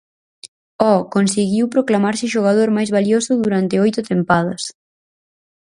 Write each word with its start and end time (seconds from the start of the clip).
Oh 0.91 0.99
conseguiu 1.15 1.65
proclamarse 1.75 2.25
xogador 2.35 2.69
máis 2.77 2.89
valioso 2.97 3.31
durante 3.43 3.75
oito 3.85 3.99
tempadas. 4.11 4.63